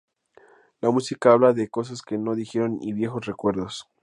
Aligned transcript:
La 0.81 0.89
música 0.89 1.31
habla 1.31 1.53
de 1.53 1.69
cosas 1.69 2.01
que 2.01 2.17
no 2.17 2.33
se 2.33 2.39
dijeron 2.39 2.79
y 2.81 2.91
viejos 2.91 3.23
recuerdos. 3.27 3.87